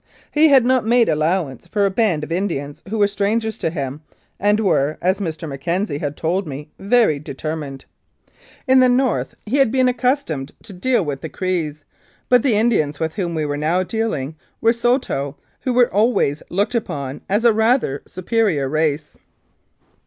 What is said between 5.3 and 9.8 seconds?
McKenzie had told me, "Very determined." In the North he had